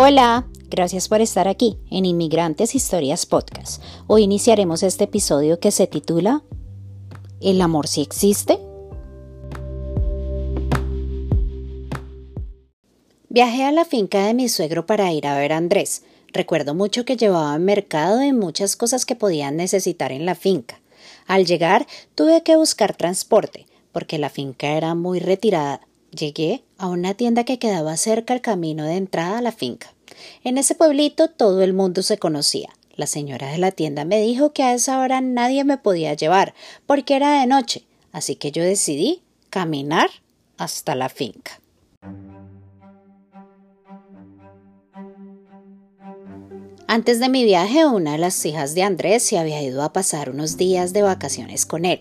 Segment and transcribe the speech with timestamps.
[0.00, 3.82] Hola, gracias por estar aquí en Inmigrantes Historias Podcast.
[4.06, 6.44] Hoy iniciaremos este episodio que se titula
[7.40, 8.60] ¿El amor sí existe?
[13.28, 16.04] Viajé a la finca de mi suegro para ir a ver a Andrés.
[16.28, 20.80] Recuerdo mucho que llevaba mercado de muchas cosas que podían necesitar en la finca.
[21.26, 25.80] Al llegar tuve que buscar transporte, porque la finca era muy retirada.
[26.10, 29.92] Llegué a una tienda que quedaba cerca al camino de entrada a la finca.
[30.42, 32.70] En ese pueblito todo el mundo se conocía.
[32.96, 36.54] La señora de la tienda me dijo que a esa hora nadie me podía llevar,
[36.86, 40.10] porque era de noche, así que yo decidí caminar
[40.56, 41.60] hasta la finca.
[46.98, 50.30] Antes de mi viaje, una de las hijas de Andrés se había ido a pasar
[50.30, 52.00] unos días de vacaciones con él,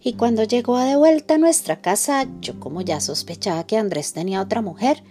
[0.00, 4.40] y cuando llegó de vuelta a nuestra casa, yo como ya sospechaba que Andrés tenía
[4.40, 5.02] otra mujer,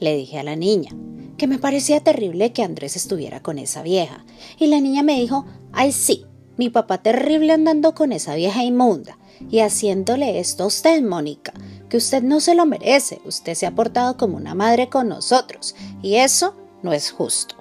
[0.00, 0.90] le dije a la niña
[1.38, 4.24] que me parecía terrible que Andrés estuviera con esa vieja,
[4.58, 9.18] y la niña me dijo, ay sí, mi papá terrible andando con esa vieja inmunda,
[9.48, 11.52] y haciéndole esto a usted, Mónica,
[11.88, 15.76] que usted no se lo merece, usted se ha portado como una madre con nosotros,
[16.02, 17.59] y eso no es justo.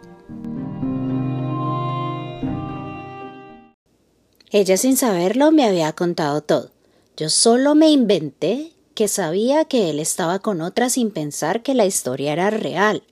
[4.52, 6.72] Ella sin saberlo me había contado todo.
[7.16, 11.86] Yo solo me inventé que sabía que él estaba con otra sin pensar que la
[11.86, 13.03] historia era real.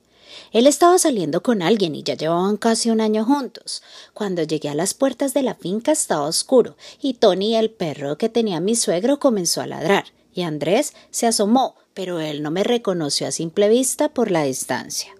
[0.51, 3.83] Él estaba saliendo con alguien y ya llevaban casi un año juntos.
[4.13, 8.29] Cuando llegué a las puertas de la finca estaba oscuro y Tony, el perro que
[8.29, 13.27] tenía mi suegro, comenzó a ladrar y Andrés se asomó, pero él no me reconoció
[13.27, 15.16] a simple vista por la distancia.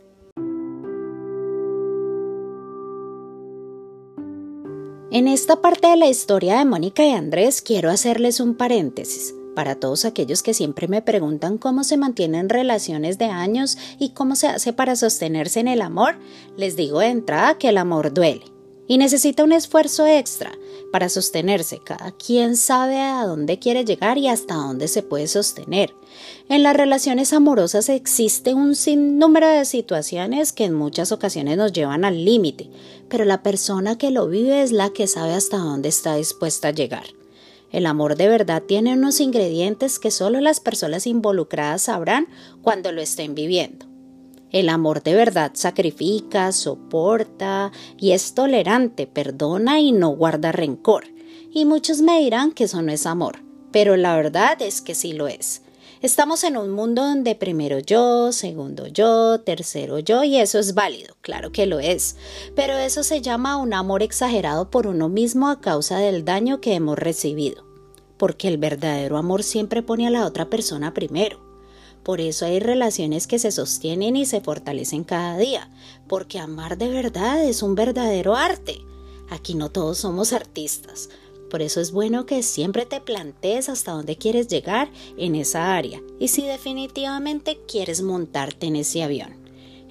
[5.10, 9.34] En esta parte de la historia de Mónica y Andrés quiero hacerles un paréntesis.
[9.56, 14.36] Para todos aquellos que siempre me preguntan cómo se mantienen relaciones de años y cómo
[14.36, 16.18] se hace para sostenerse en el amor,
[16.58, 18.57] les digo de entrada que el amor duele
[18.88, 20.52] y necesita un esfuerzo extra
[20.92, 21.80] para sostenerse.
[21.84, 25.94] Cada quien sabe a dónde quiere llegar y hasta dónde se puede sostener.
[26.50, 32.06] En las relaciones amorosas existe un sinnúmero de situaciones que en muchas ocasiones nos llevan
[32.06, 32.70] al límite,
[33.10, 36.72] pero la persona que lo vive es la que sabe hasta dónde está dispuesta a
[36.72, 37.06] llegar.
[37.72, 42.28] El amor de verdad tiene unos ingredientes que solo las personas involucradas sabrán
[42.62, 43.87] cuando lo estén viviendo.
[44.58, 51.04] El amor de verdad sacrifica, soporta y es tolerante, perdona y no guarda rencor.
[51.54, 55.14] Y muchos me dirán que eso no es amor, pero la verdad es que sí
[55.14, 55.62] lo es.
[56.02, 61.16] Estamos en un mundo donde primero yo, segundo yo, tercero yo, y eso es válido,
[61.22, 62.16] claro que lo es,
[62.56, 66.74] pero eso se llama un amor exagerado por uno mismo a causa del daño que
[66.74, 67.64] hemos recibido,
[68.18, 71.47] porque el verdadero amor siempre pone a la otra persona primero.
[72.08, 75.70] Por eso hay relaciones que se sostienen y se fortalecen cada día,
[76.08, 78.80] porque amar de verdad es un verdadero arte.
[79.30, 81.10] Aquí no todos somos artistas.
[81.50, 86.02] Por eso es bueno que siempre te plantees hasta dónde quieres llegar en esa área
[86.18, 89.36] y si definitivamente quieres montarte en ese avión.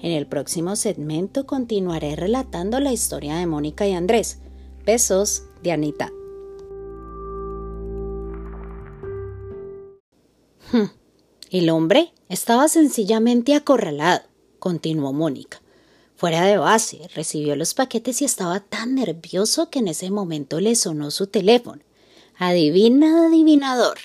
[0.01, 4.39] En el próximo segmento continuaré relatando la historia de Mónica y Andrés.
[4.83, 6.11] Besos de Anita.
[10.71, 11.06] Hmm.
[11.49, 14.23] El hombre estaba sencillamente acorralado,
[14.59, 15.61] continuó Mónica.
[16.17, 20.75] Fuera de base, recibió los paquetes y estaba tan nervioso que en ese momento le
[20.75, 21.83] sonó su teléfono.
[22.37, 23.97] Adivina, adivinador.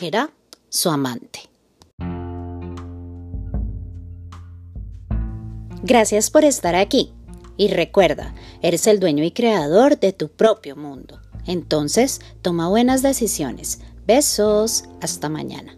[0.00, 0.30] Era
[0.68, 1.40] su amante.
[5.82, 7.12] Gracias por estar aquí.
[7.56, 11.20] Y recuerda, eres el dueño y creador de tu propio mundo.
[11.46, 13.80] Entonces, toma buenas decisiones.
[14.06, 14.84] Besos.
[15.00, 15.76] Hasta mañana.